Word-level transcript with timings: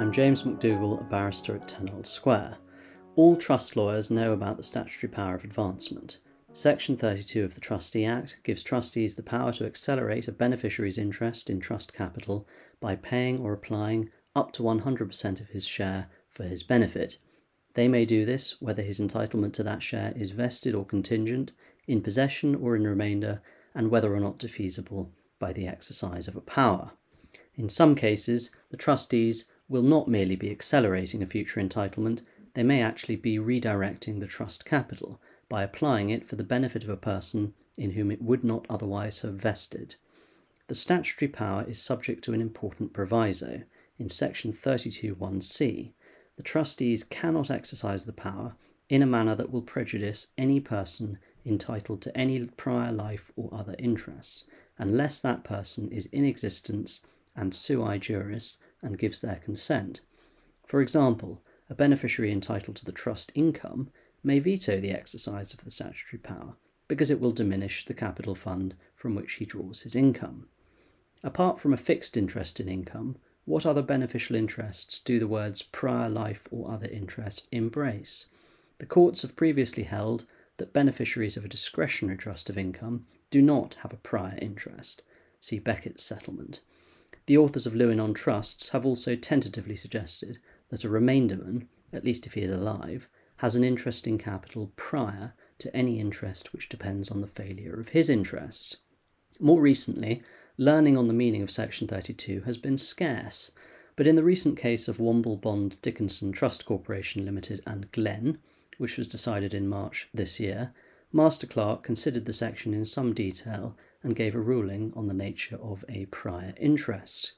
I'm 0.00 0.10
James 0.10 0.46
MacDougald, 0.46 0.98
a 0.98 1.04
barrister 1.04 1.56
at 1.56 1.68
Ten 1.68 1.90
Old 1.90 2.06
Square. 2.06 2.56
All 3.16 3.36
trust 3.36 3.76
lawyers 3.76 4.10
know 4.10 4.32
about 4.32 4.56
the 4.56 4.62
statutory 4.62 5.12
power 5.12 5.34
of 5.34 5.44
advancement. 5.44 6.16
Section 6.54 6.96
32 6.96 7.44
of 7.44 7.54
the 7.54 7.60
Trustee 7.60 8.06
Act 8.06 8.38
gives 8.42 8.62
trustees 8.62 9.14
the 9.14 9.22
power 9.22 9.52
to 9.52 9.66
accelerate 9.66 10.26
a 10.26 10.32
beneficiary's 10.32 10.96
interest 10.96 11.50
in 11.50 11.60
trust 11.60 11.92
capital 11.92 12.48
by 12.80 12.96
paying 12.96 13.40
or 13.40 13.52
applying 13.52 14.08
up 14.34 14.52
to 14.52 14.62
100% 14.62 15.38
of 15.38 15.48
his 15.50 15.66
share 15.66 16.08
for 16.30 16.44
his 16.44 16.62
benefit. 16.62 17.18
They 17.74 17.86
may 17.86 18.06
do 18.06 18.24
this 18.24 18.58
whether 18.58 18.82
his 18.82 19.00
entitlement 19.00 19.52
to 19.52 19.62
that 19.64 19.82
share 19.82 20.14
is 20.16 20.30
vested 20.30 20.74
or 20.74 20.86
contingent, 20.86 21.52
in 21.86 22.00
possession 22.00 22.54
or 22.54 22.74
in 22.74 22.86
remainder, 22.86 23.42
and 23.74 23.90
whether 23.90 24.14
or 24.14 24.20
not 24.20 24.38
defeasible 24.38 25.10
by 25.38 25.52
the 25.52 25.66
exercise 25.66 26.26
of 26.26 26.36
a 26.36 26.40
power. 26.40 26.92
In 27.54 27.68
some 27.68 27.94
cases, 27.94 28.50
the 28.70 28.78
trustees 28.78 29.44
will 29.70 29.82
not 29.82 30.08
merely 30.08 30.36
be 30.36 30.50
accelerating 30.50 31.22
a 31.22 31.26
future 31.26 31.60
entitlement, 31.60 32.22
they 32.54 32.62
may 32.62 32.82
actually 32.82 33.16
be 33.16 33.38
redirecting 33.38 34.18
the 34.18 34.26
trust 34.26 34.66
capital 34.66 35.20
by 35.48 35.62
applying 35.62 36.10
it 36.10 36.26
for 36.26 36.36
the 36.36 36.44
benefit 36.44 36.82
of 36.82 36.90
a 36.90 36.96
person 36.96 37.54
in 37.78 37.92
whom 37.92 38.10
it 38.10 38.20
would 38.20 38.44
not 38.44 38.66
otherwise 38.68 39.20
have 39.20 39.34
vested. 39.34 39.94
The 40.66 40.74
statutory 40.74 41.28
power 41.28 41.64
is 41.66 41.80
subject 41.80 42.22
to 42.24 42.34
an 42.34 42.40
important 42.40 42.92
proviso. 42.92 43.62
In 43.98 44.08
section 44.08 44.52
32.1c, 44.52 45.92
the 46.36 46.42
trustees 46.42 47.04
cannot 47.04 47.50
exercise 47.50 48.06
the 48.06 48.12
power 48.12 48.54
in 48.88 49.02
a 49.02 49.06
manner 49.06 49.36
that 49.36 49.52
will 49.52 49.62
prejudice 49.62 50.26
any 50.36 50.58
person 50.58 51.18
entitled 51.46 52.02
to 52.02 52.16
any 52.16 52.44
prior 52.56 52.90
life 52.90 53.30
or 53.36 53.48
other 53.52 53.76
interests, 53.78 54.44
unless 54.78 55.20
that 55.20 55.44
person 55.44 55.90
is 55.92 56.06
in 56.06 56.24
existence 56.24 57.02
and 57.36 57.54
sui 57.54 57.98
juris 57.98 58.58
and 58.82 58.98
gives 58.98 59.20
their 59.20 59.36
consent. 59.36 60.00
For 60.66 60.80
example, 60.80 61.42
a 61.68 61.74
beneficiary 61.74 62.32
entitled 62.32 62.76
to 62.76 62.84
the 62.84 62.92
trust 62.92 63.32
income 63.34 63.90
may 64.22 64.38
veto 64.38 64.80
the 64.80 64.90
exercise 64.90 65.52
of 65.52 65.64
the 65.64 65.70
statutory 65.70 66.18
power 66.18 66.54
because 66.88 67.10
it 67.10 67.20
will 67.20 67.30
diminish 67.30 67.84
the 67.84 67.94
capital 67.94 68.34
fund 68.34 68.74
from 68.94 69.14
which 69.14 69.34
he 69.34 69.44
draws 69.44 69.82
his 69.82 69.94
income. 69.94 70.48
Apart 71.22 71.60
from 71.60 71.72
a 71.72 71.76
fixed 71.76 72.16
interest 72.16 72.58
in 72.58 72.68
income, 72.68 73.16
what 73.44 73.64
other 73.64 73.82
beneficial 73.82 74.36
interests 74.36 75.00
do 75.00 75.18
the 75.18 75.28
words 75.28 75.62
prior 75.62 76.08
life 76.08 76.48
or 76.50 76.70
other 76.70 76.88
interest 76.88 77.46
embrace? 77.52 78.26
The 78.78 78.86
courts 78.86 79.22
have 79.22 79.36
previously 79.36 79.84
held 79.84 80.24
that 80.56 80.72
beneficiaries 80.72 81.36
of 81.36 81.44
a 81.44 81.48
discretionary 81.48 82.18
trust 82.18 82.50
of 82.50 82.58
income 82.58 83.02
do 83.30 83.40
not 83.40 83.74
have 83.82 83.92
a 83.92 83.96
prior 83.96 84.38
interest. 84.40 85.02
See 85.38 85.58
Beckett's 85.58 86.02
settlement. 86.02 86.60
The 87.26 87.36
authors 87.36 87.66
of 87.66 87.74
Lewin 87.74 88.00
on 88.00 88.14
Trusts 88.14 88.70
have 88.70 88.84
also 88.84 89.14
tentatively 89.14 89.76
suggested 89.76 90.38
that 90.70 90.84
a 90.84 90.88
remainderman, 90.88 91.66
at 91.92 92.04
least 92.04 92.26
if 92.26 92.34
he 92.34 92.42
is 92.42 92.50
alive, 92.50 93.08
has 93.38 93.56
an 93.56 93.64
interest 93.64 94.06
in 94.06 94.18
capital 94.18 94.72
prior 94.76 95.34
to 95.58 95.74
any 95.76 96.00
interest 96.00 96.52
which 96.52 96.68
depends 96.68 97.10
on 97.10 97.20
the 97.20 97.26
failure 97.26 97.78
of 97.78 97.90
his 97.90 98.10
interest. 98.10 98.78
More 99.38 99.60
recently, 99.60 100.22
learning 100.58 100.96
on 100.96 101.08
the 101.08 101.14
meaning 101.14 101.42
of 101.42 101.50
Section 101.50 101.88
32 101.88 102.42
has 102.42 102.58
been 102.58 102.76
scarce, 102.76 103.50
but 103.96 104.06
in 104.06 104.16
the 104.16 104.22
recent 104.22 104.58
case 104.58 104.88
of 104.88 104.98
Womble 104.98 105.40
Bond 105.40 105.80
Dickinson 105.82 106.32
Trust 106.32 106.66
Corporation 106.66 107.24
Limited 107.24 107.62
and 107.66 107.90
Glenn, 107.92 108.38
which 108.78 108.96
was 108.96 109.06
decided 109.06 109.54
in 109.54 109.68
March 109.68 110.08
this 110.12 110.40
year, 110.40 110.72
Master 111.12 111.46
Clark 111.46 111.82
considered 111.82 112.26
the 112.26 112.32
section 112.32 112.72
in 112.72 112.84
some 112.84 113.12
detail 113.12 113.76
and 114.02 114.16
gave 114.16 114.34
a 114.34 114.40
ruling 114.40 114.92
on 114.96 115.08
the 115.08 115.14
nature 115.14 115.58
of 115.62 115.84
a 115.88 116.06
prior 116.06 116.54
interest. 116.56 117.32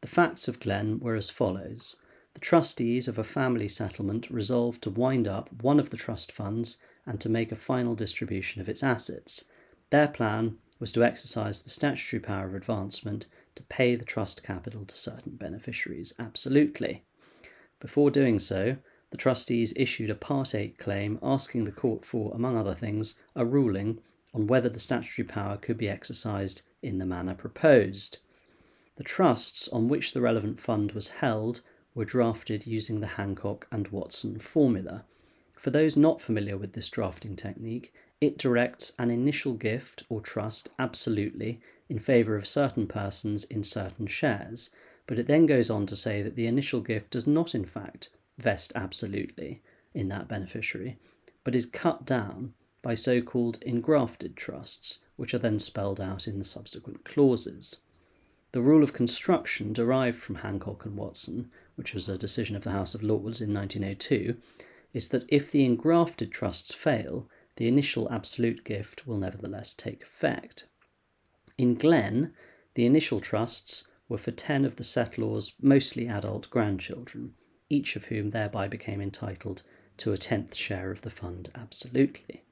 The 0.00 0.08
facts 0.08 0.48
of 0.48 0.60
Glenn 0.60 0.98
were 1.00 1.14
as 1.14 1.30
follows. 1.30 1.96
The 2.34 2.40
trustees 2.40 3.08
of 3.08 3.18
a 3.18 3.24
family 3.24 3.68
settlement 3.68 4.30
resolved 4.30 4.82
to 4.82 4.90
wind 4.90 5.28
up 5.28 5.50
one 5.62 5.78
of 5.78 5.90
the 5.90 5.96
trust 5.96 6.32
funds 6.32 6.78
and 7.06 7.20
to 7.20 7.28
make 7.28 7.52
a 7.52 7.56
final 7.56 7.94
distribution 7.94 8.60
of 8.60 8.68
its 8.68 8.82
assets. 8.82 9.44
Their 9.90 10.08
plan 10.08 10.58
was 10.80 10.92
to 10.92 11.04
exercise 11.04 11.62
the 11.62 11.70
statutory 11.70 12.20
power 12.20 12.46
of 12.46 12.54
advancement 12.54 13.26
to 13.54 13.62
pay 13.64 13.94
the 13.94 14.04
trust 14.04 14.42
capital 14.42 14.84
to 14.84 14.96
certain 14.96 15.36
beneficiaries 15.36 16.14
absolutely. 16.18 17.04
Before 17.78 18.10
doing 18.10 18.38
so, 18.38 18.76
the 19.10 19.16
trustees 19.18 19.74
issued 19.76 20.08
a 20.10 20.14
Part 20.14 20.54
8 20.54 20.78
claim 20.78 21.18
asking 21.22 21.64
the 21.64 21.72
court 21.72 22.04
for, 22.04 22.32
among 22.34 22.56
other 22.56 22.74
things, 22.74 23.14
a 23.36 23.44
ruling 23.44 24.00
on 24.34 24.46
whether 24.46 24.68
the 24.68 24.78
statutory 24.78 25.26
power 25.26 25.56
could 25.56 25.76
be 25.76 25.88
exercised 25.88 26.62
in 26.82 26.98
the 26.98 27.06
manner 27.06 27.34
proposed. 27.34 28.18
The 28.96 29.04
trusts 29.04 29.68
on 29.68 29.88
which 29.88 30.12
the 30.12 30.20
relevant 30.20 30.58
fund 30.58 30.92
was 30.92 31.08
held 31.08 31.60
were 31.94 32.04
drafted 32.04 32.66
using 32.66 33.00
the 33.00 33.06
Hancock 33.18 33.66
and 33.70 33.88
Watson 33.88 34.38
formula. 34.38 35.04
For 35.54 35.70
those 35.70 35.96
not 35.96 36.20
familiar 36.20 36.56
with 36.56 36.72
this 36.72 36.88
drafting 36.88 37.36
technique, 37.36 37.92
it 38.20 38.38
directs 38.38 38.92
an 38.98 39.10
initial 39.10 39.52
gift 39.54 40.04
or 40.08 40.20
trust 40.20 40.70
absolutely 40.78 41.60
in 41.88 41.98
favour 41.98 42.36
of 42.36 42.46
certain 42.46 42.86
persons 42.86 43.44
in 43.44 43.64
certain 43.64 44.06
shares, 44.06 44.70
but 45.06 45.18
it 45.18 45.26
then 45.26 45.46
goes 45.46 45.68
on 45.68 45.86
to 45.86 45.96
say 45.96 46.22
that 46.22 46.36
the 46.36 46.46
initial 46.46 46.80
gift 46.80 47.10
does 47.10 47.26
not, 47.26 47.54
in 47.54 47.64
fact, 47.64 48.08
vest 48.38 48.72
absolutely 48.74 49.62
in 49.92 50.08
that 50.08 50.28
beneficiary, 50.28 50.98
but 51.44 51.54
is 51.54 51.66
cut 51.66 52.06
down 52.06 52.54
by 52.82 52.94
so 52.94 53.20
called 53.22 53.62
engrafted 53.62 54.36
trusts, 54.36 54.98
which 55.16 55.32
are 55.32 55.38
then 55.38 55.58
spelled 55.58 56.00
out 56.00 56.26
in 56.26 56.38
the 56.38 56.44
subsequent 56.44 57.04
clauses. 57.04 57.76
The 58.50 58.60
rule 58.60 58.82
of 58.82 58.92
construction 58.92 59.72
derived 59.72 60.18
from 60.18 60.36
Hancock 60.36 60.84
and 60.84 60.96
Watson, 60.96 61.50
which 61.76 61.94
was 61.94 62.08
a 62.08 62.18
decision 62.18 62.56
of 62.56 62.64
the 62.64 62.72
House 62.72 62.94
of 62.94 63.02
Lords 63.02 63.40
in 63.40 63.54
1902, 63.54 64.36
is 64.92 65.08
that 65.08 65.24
if 65.28 65.50
the 65.50 65.64
engrafted 65.64 66.32
trusts 66.32 66.74
fail, 66.74 67.28
the 67.56 67.68
initial 67.68 68.10
absolute 68.12 68.64
gift 68.64 69.06
will 69.06 69.16
nevertheless 69.16 69.72
take 69.72 70.02
effect. 70.02 70.66
In 71.56 71.74
Glenn, 71.74 72.34
the 72.74 72.84
initial 72.84 73.20
trusts 73.20 73.84
were 74.08 74.18
for 74.18 74.32
10 74.32 74.64
of 74.64 74.76
the 74.76 74.84
settlors' 74.84 75.52
mostly 75.60 76.08
adult 76.08 76.50
grandchildren, 76.50 77.34
each 77.70 77.96
of 77.96 78.06
whom 78.06 78.30
thereby 78.30 78.68
became 78.68 79.00
entitled 79.00 79.62
to 79.98 80.12
a 80.12 80.18
tenth 80.18 80.54
share 80.54 80.90
of 80.90 81.02
the 81.02 81.10
fund 81.10 81.48
absolutely 81.54 82.42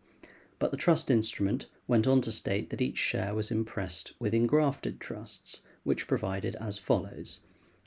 but 0.61 0.71
the 0.71 0.77
trust 0.77 1.11
instrument 1.11 1.67
went 1.89 2.07
on 2.07 2.21
to 2.21 2.31
state 2.31 2.71
that 2.71 2.83
each 2.83 2.99
share 2.99 3.35
was 3.35 3.51
impressed 3.51 4.13
with 4.21 4.33
engrafted 4.33 5.01
trusts, 5.01 5.63
which 5.83 6.07
provided 6.07 6.55
as 6.57 6.79
follows 6.79 7.41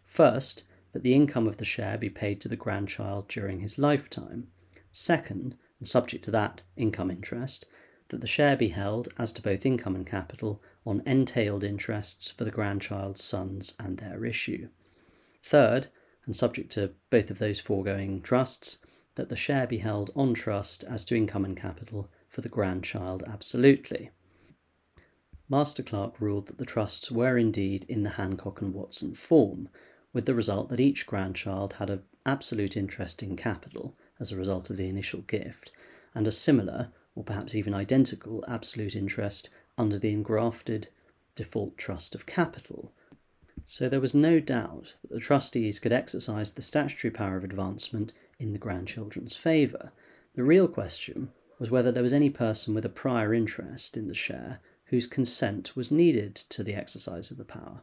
First, 0.03 0.63
that 0.91 1.01
the 1.01 1.13
income 1.13 1.47
of 1.47 1.57
the 1.57 1.65
share 1.65 1.97
be 1.97 2.09
paid 2.09 2.41
to 2.41 2.49
the 2.49 2.55
grandchild 2.55 3.27
during 3.27 3.61
his 3.61 3.79
lifetime. 3.79 4.47
Second, 4.91 5.55
and 5.79 5.87
subject 5.87 6.23
to 6.25 6.31
that 6.31 6.61
income 6.75 7.09
interest, 7.09 7.65
that 8.09 8.21
the 8.21 8.27
share 8.27 8.55
be 8.55 8.69
held, 8.69 9.07
as 9.17 9.33
to 9.33 9.41
both 9.41 9.65
income 9.65 9.95
and 9.95 10.05
capital, 10.05 10.61
on 10.85 11.01
entailed 11.05 11.63
interests 11.63 12.29
for 12.29 12.43
the 12.43 12.51
grandchild's 12.51 13.23
sons 13.23 13.73
and 13.79 13.97
their 13.97 14.25
issue. 14.25 14.67
Third, 15.41 15.87
and 16.25 16.35
subject 16.35 16.71
to 16.73 16.91
both 17.09 17.31
of 17.31 17.39
those 17.39 17.59
foregoing 17.59 18.21
trusts, 18.21 18.77
that 19.15 19.29
the 19.29 19.35
share 19.35 19.65
be 19.65 19.79
held 19.79 20.11
on 20.15 20.33
trust 20.33 20.83
as 20.83 21.05
to 21.05 21.15
income 21.15 21.45
and 21.45 21.57
capital 21.57 22.09
for 22.33 22.41
the 22.41 22.49
grandchild 22.49 23.23
absolutely. 23.27 24.09
Master 25.47 25.83
Clark 25.83 26.19
ruled 26.19 26.47
that 26.47 26.57
the 26.57 26.65
trusts 26.65 27.11
were 27.11 27.37
indeed 27.37 27.85
in 27.87 28.01
the 28.01 28.11
Hancock 28.11 28.59
and 28.59 28.73
Watson 28.73 29.13
form, 29.13 29.69
with 30.13 30.25
the 30.25 30.33
result 30.33 30.69
that 30.69 30.79
each 30.79 31.05
grandchild 31.05 31.73
had 31.73 31.91
an 31.91 32.01
absolute 32.25 32.75
interest 32.75 33.21
in 33.21 33.35
capital 33.35 33.95
as 34.19 34.31
a 34.31 34.35
result 34.35 34.71
of 34.71 34.77
the 34.77 34.89
initial 34.89 35.21
gift, 35.21 35.71
and 36.15 36.25
a 36.25 36.31
similar, 36.31 36.91
or 37.13 37.23
perhaps 37.23 37.53
even 37.53 37.75
identical, 37.75 38.43
absolute 38.47 38.95
interest 38.95 39.51
under 39.77 39.99
the 39.99 40.11
engrafted 40.11 40.87
default 41.35 41.77
trust 41.77 42.15
of 42.15 42.25
capital. 42.25 42.91
So 43.63 43.87
there 43.87 44.01
was 44.01 44.15
no 44.15 44.39
doubt 44.39 44.95
that 45.03 45.11
the 45.11 45.19
trustees 45.19 45.77
could 45.77 45.93
exercise 45.93 46.53
the 46.53 46.63
statutory 46.63 47.11
power 47.11 47.37
of 47.37 47.43
advancement 47.43 48.11
in 48.39 48.53
the 48.53 48.59
grandchildren's 48.59 49.35
favour. 49.35 49.91
The 50.33 50.43
real 50.43 50.67
question 50.67 51.29
was 51.59 51.71
whether 51.71 51.91
there 51.91 52.03
was 52.03 52.13
any 52.13 52.29
person 52.29 52.73
with 52.73 52.85
a 52.85 52.89
prior 52.89 53.33
interest 53.33 53.95
in 53.95 54.07
the 54.07 54.15
share 54.15 54.59
whose 54.85 55.07
consent 55.07 55.75
was 55.75 55.91
needed 55.91 56.35
to 56.35 56.63
the 56.63 56.75
exercise 56.75 57.31
of 57.31 57.37
the 57.37 57.45
power. 57.45 57.81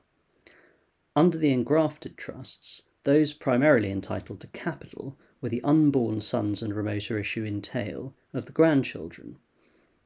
Under 1.16 1.38
the 1.38 1.52
engrafted 1.52 2.16
trusts, 2.16 2.82
those 3.04 3.32
primarily 3.32 3.90
entitled 3.90 4.40
to 4.40 4.46
capital 4.48 5.18
were 5.40 5.48
the 5.48 5.62
unborn 5.62 6.20
sons 6.20 6.62
and 6.62 6.74
remoter 6.74 7.18
issue 7.18 7.44
entail 7.44 8.14
of 8.32 8.46
the 8.46 8.52
grandchildren. 8.52 9.38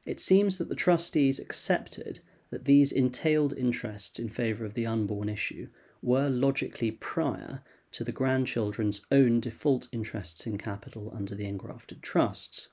It 0.05 0.19
seems 0.19 0.57
that 0.57 0.69
the 0.69 0.75
trustees 0.75 1.39
accepted 1.39 2.21
that 2.51 2.65
these 2.65 2.91
entailed 2.91 3.53
interests 3.53 4.17
in 4.19 4.29
favour 4.29 4.65
of 4.65 4.75
the 4.75 4.85
unborn 4.85 5.29
issue 5.29 5.67
were 6.01 6.29
logically 6.29 6.91
prior 6.91 7.63
to 7.91 8.03
the 8.03 8.11
grandchildren's 8.11 9.05
own 9.11 9.39
default 9.39 9.87
interests 9.91 10.45
in 10.45 10.57
capital 10.57 11.11
under 11.15 11.35
the 11.35 11.47
engrafted 11.47 12.01
trusts, 12.01 12.67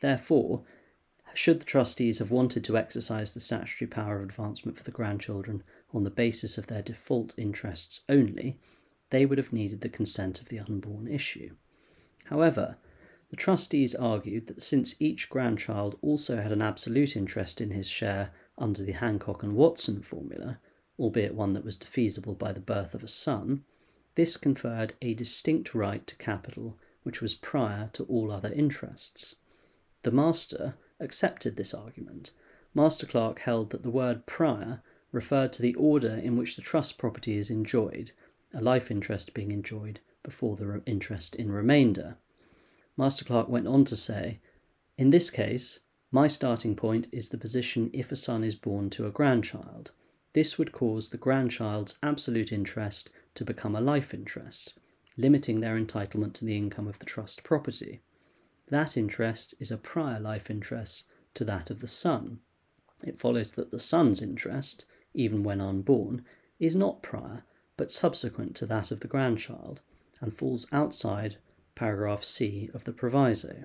Therefore, 0.00 0.64
should 1.34 1.60
the 1.60 1.66
trustees 1.66 2.18
have 2.18 2.30
wanted 2.30 2.64
to 2.64 2.76
exercise 2.76 3.34
the 3.34 3.40
statutory 3.40 3.88
power 3.88 4.18
of 4.18 4.24
advancement 4.24 4.76
for 4.76 4.84
the 4.84 4.90
grandchildren 4.90 5.62
on 5.94 6.04
the 6.04 6.10
basis 6.10 6.58
of 6.58 6.66
their 6.66 6.82
default 6.82 7.34
interests 7.38 8.00
only, 8.08 8.58
they 9.10 9.26
would 9.26 9.38
have 9.38 9.52
needed 9.52 9.80
the 9.80 9.88
consent 9.88 10.40
of 10.40 10.48
the 10.48 10.58
unborn 10.58 11.06
issue. 11.06 11.54
However, 12.26 12.78
the 13.30 13.36
trustees 13.36 13.94
argued 13.94 14.48
that 14.48 14.62
since 14.62 14.96
each 14.98 15.30
grandchild 15.30 15.98
also 16.02 16.38
had 16.38 16.50
an 16.50 16.62
absolute 16.62 17.16
interest 17.16 17.60
in 17.60 17.70
his 17.70 17.88
share 17.88 18.32
under 18.58 18.82
the 18.82 18.92
Hancock 18.92 19.42
and 19.42 19.54
Watson 19.54 20.02
formula, 20.02 20.58
albeit 20.98 21.34
one 21.34 21.52
that 21.54 21.64
was 21.64 21.76
defeasible 21.76 22.36
by 22.36 22.52
the 22.52 22.60
birth 22.60 22.94
of 22.94 23.04
a 23.04 23.08
son, 23.08 23.64
this 24.16 24.36
conferred 24.36 24.94
a 25.00 25.14
distinct 25.14 25.74
right 25.74 26.06
to 26.06 26.16
capital 26.16 26.76
which 27.02 27.22
was 27.22 27.34
prior 27.34 27.88
to 27.92 28.04
all 28.04 28.30
other 28.30 28.52
interests. 28.52 29.36
The 30.02 30.10
master 30.10 30.76
accepted 30.98 31.56
this 31.56 31.74
argument. 31.74 32.30
Master 32.74 33.06
Clark 33.06 33.40
held 33.40 33.70
that 33.70 33.82
the 33.82 33.90
word 33.90 34.26
prior 34.26 34.82
referred 35.12 35.52
to 35.54 35.62
the 35.62 35.74
order 35.74 36.14
in 36.14 36.36
which 36.36 36.56
the 36.56 36.62
trust 36.62 36.98
property 36.98 37.36
is 37.36 37.50
enjoyed, 37.50 38.12
a 38.54 38.60
life 38.60 38.90
interest 38.90 39.34
being 39.34 39.50
enjoyed 39.50 40.00
before 40.22 40.56
the 40.56 40.82
interest 40.86 41.34
in 41.34 41.50
remainder. 41.50 42.16
Master 42.96 43.24
Clark 43.24 43.48
went 43.48 43.66
on 43.66 43.84
to 43.86 43.96
say, 43.96 44.40
In 44.96 45.10
this 45.10 45.30
case, 45.30 45.80
my 46.12 46.26
starting 46.26 46.76
point 46.76 47.06
is 47.12 47.28
the 47.28 47.38
position 47.38 47.90
if 47.92 48.10
a 48.10 48.16
son 48.16 48.44
is 48.44 48.54
born 48.54 48.90
to 48.90 49.06
a 49.06 49.10
grandchild. 49.10 49.92
This 50.32 50.58
would 50.58 50.72
cause 50.72 51.08
the 51.08 51.16
grandchild's 51.16 51.96
absolute 52.02 52.52
interest 52.52 53.10
to 53.34 53.44
become 53.44 53.74
a 53.74 53.80
life 53.80 54.14
interest, 54.14 54.74
limiting 55.16 55.60
their 55.60 55.78
entitlement 55.78 56.34
to 56.34 56.44
the 56.44 56.56
income 56.56 56.86
of 56.86 56.98
the 56.98 57.06
trust 57.06 57.42
property. 57.42 58.00
That 58.70 58.96
interest 58.96 59.54
is 59.58 59.70
a 59.72 59.76
prior 59.76 60.20
life 60.20 60.48
interest 60.48 61.04
to 61.34 61.44
that 61.44 61.70
of 61.70 61.80
the 61.80 61.88
son. 61.88 62.38
It 63.04 63.16
follows 63.16 63.52
that 63.52 63.72
the 63.72 63.80
son's 63.80 64.22
interest, 64.22 64.84
even 65.12 65.42
when 65.42 65.60
unborn, 65.60 66.24
is 66.60 66.76
not 66.76 67.02
prior, 67.02 67.42
but 67.76 67.90
subsequent 67.90 68.54
to 68.56 68.66
that 68.66 68.90
of 68.90 69.00
the 69.00 69.08
grandchild, 69.08 69.80
and 70.20 70.32
falls 70.32 70.66
outside 70.70 71.38
paragraph 71.74 72.22
C 72.22 72.70
of 72.72 72.84
the 72.84 72.92
proviso. 72.92 73.64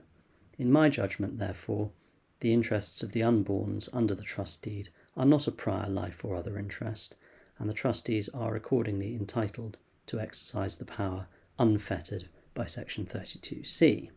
In 0.58 0.72
my 0.72 0.90
judgment, 0.90 1.38
therefore, 1.38 1.92
the 2.40 2.54
interests 2.54 3.04
of 3.04 3.12
the 3.12 3.22
unborns 3.22 3.90
under 3.94 4.16
the 4.16 4.24
trust 4.24 4.64
deed 4.64 4.90
are 5.16 5.26
not 5.26 5.48
a 5.48 5.52
prior 5.52 5.90
life 5.90 6.26
or 6.26 6.36
other 6.36 6.58
interest, 6.58 7.16
and 7.60 7.70
the 7.70 7.74
trustees 7.74 8.30
are 8.30 8.56
accordingly 8.56 9.16
entitled 9.16 9.78
to 10.08 10.20
exercise 10.20 10.78
the 10.78 10.86
power 10.86 11.28
unfettered 11.60 12.28
by 12.54 12.66
section 12.66 13.06
32C. 13.06 14.10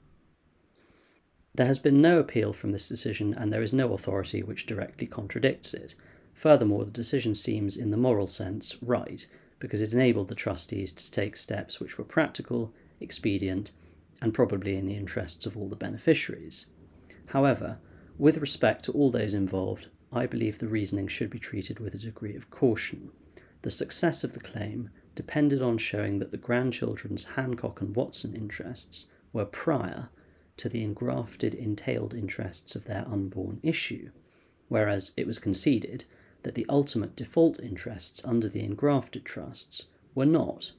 There 1.58 1.66
has 1.66 1.80
been 1.80 2.00
no 2.00 2.20
appeal 2.20 2.52
from 2.52 2.70
this 2.70 2.88
decision, 2.88 3.34
and 3.36 3.52
there 3.52 3.64
is 3.64 3.72
no 3.72 3.92
authority 3.92 4.44
which 4.44 4.64
directly 4.64 5.08
contradicts 5.08 5.74
it. 5.74 5.96
Furthermore, 6.32 6.84
the 6.84 6.92
decision 6.92 7.34
seems, 7.34 7.76
in 7.76 7.90
the 7.90 7.96
moral 7.96 8.28
sense, 8.28 8.76
right, 8.80 9.26
because 9.58 9.82
it 9.82 9.92
enabled 9.92 10.28
the 10.28 10.36
trustees 10.36 10.92
to 10.92 11.10
take 11.10 11.36
steps 11.36 11.80
which 11.80 11.98
were 11.98 12.04
practical, 12.04 12.72
expedient, 13.00 13.72
and 14.22 14.32
probably 14.32 14.76
in 14.76 14.86
the 14.86 14.94
interests 14.94 15.46
of 15.46 15.56
all 15.56 15.68
the 15.68 15.74
beneficiaries. 15.74 16.66
However, 17.30 17.80
with 18.18 18.38
respect 18.38 18.84
to 18.84 18.92
all 18.92 19.10
those 19.10 19.34
involved, 19.34 19.88
I 20.12 20.26
believe 20.26 20.58
the 20.60 20.68
reasoning 20.68 21.08
should 21.08 21.28
be 21.28 21.40
treated 21.40 21.80
with 21.80 21.92
a 21.92 21.98
degree 21.98 22.36
of 22.36 22.52
caution. 22.52 23.10
The 23.62 23.70
success 23.70 24.22
of 24.22 24.32
the 24.32 24.38
claim 24.38 24.90
depended 25.16 25.60
on 25.60 25.78
showing 25.78 26.20
that 26.20 26.30
the 26.30 26.36
grandchildren's 26.36 27.24
Hancock 27.34 27.80
and 27.80 27.96
Watson 27.96 28.36
interests 28.36 29.06
were 29.32 29.44
prior 29.44 30.10
to 30.58 30.68
the 30.68 30.82
engrafted 30.82 31.54
entailed 31.54 32.14
interests 32.14 32.76
of 32.76 32.84
their 32.84 33.06
unborn 33.08 33.60
issue, 33.62 34.10
whereas 34.68 35.12
it 35.16 35.26
was 35.26 35.38
conceded 35.38 36.04
that 36.42 36.54
the 36.54 36.66
ultimate 36.68 37.16
default 37.16 37.60
interests 37.60 38.22
under 38.24 38.48
the 38.48 38.60
engrafted 38.60 39.24
trusts 39.24 39.86
were 40.14 40.26
not 40.26 40.72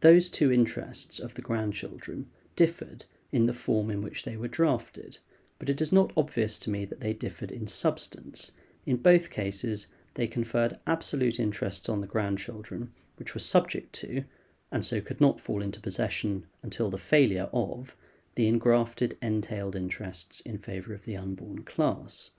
those 0.00 0.30
two 0.30 0.50
interests 0.50 1.18
of 1.18 1.34
the 1.34 1.42
grandchildren 1.42 2.26
differed 2.56 3.04
in 3.32 3.46
the 3.46 3.52
form 3.52 3.90
in 3.90 4.02
which 4.02 4.24
they 4.24 4.36
were 4.36 4.48
drafted, 4.48 5.18
but 5.58 5.68
it 5.68 5.80
is 5.80 5.92
not 5.92 6.12
obvious 6.16 6.58
to 6.58 6.70
me 6.70 6.84
that 6.84 7.00
they 7.00 7.12
differed 7.12 7.52
in 7.52 7.66
substance. 7.66 8.52
In 8.86 8.96
both 8.96 9.30
cases, 9.30 9.88
they 10.14 10.26
conferred 10.26 10.78
absolute 10.86 11.38
interests 11.38 11.88
on 11.88 12.00
the 12.00 12.06
grandchildren, 12.06 12.92
which 13.16 13.34
were 13.34 13.40
subject 13.40 13.92
to, 13.94 14.24
and 14.72 14.84
so 14.84 15.00
could 15.00 15.20
not 15.20 15.40
fall 15.40 15.62
into 15.62 15.80
possession 15.80 16.46
until 16.62 16.88
the 16.88 16.98
failure 16.98 17.48
of, 17.52 17.94
the 18.34 18.46
engrafted 18.46 19.16
entailed 19.20 19.76
interests 19.76 20.40
in 20.40 20.58
favour 20.58 20.94
of 20.94 21.04
the 21.04 21.16
unborn 21.16 21.62
class. 21.62 22.30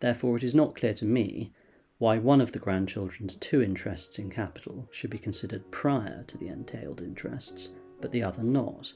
Therefore, 0.00 0.36
it 0.36 0.42
is 0.42 0.54
not 0.54 0.74
clear 0.74 0.94
to 0.94 1.04
me 1.04 1.52
why 1.98 2.18
one 2.18 2.40
of 2.40 2.52
the 2.52 2.58
grandchildren's 2.58 3.36
two 3.36 3.62
interests 3.62 4.18
in 4.18 4.30
capital 4.30 4.88
should 4.90 5.10
be 5.10 5.18
considered 5.18 5.70
prior 5.70 6.24
to 6.24 6.38
the 6.38 6.48
entailed 6.48 7.02
interests, 7.02 7.70
but 8.00 8.10
the 8.10 8.22
other 8.22 8.42
not. 8.42 8.92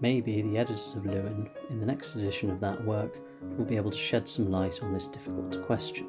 Maybe 0.00 0.42
the 0.42 0.58
editors 0.58 0.94
of 0.94 1.06
Lewin, 1.06 1.48
in 1.70 1.80
the 1.80 1.86
next 1.86 2.14
edition 2.14 2.50
of 2.50 2.60
that 2.60 2.84
work, 2.84 3.20
will 3.56 3.64
be 3.64 3.76
able 3.76 3.90
to 3.90 3.96
shed 3.98 4.28
some 4.28 4.50
light 4.50 4.82
on 4.82 4.92
this 4.92 5.08
difficult 5.08 5.60
question. 5.64 6.08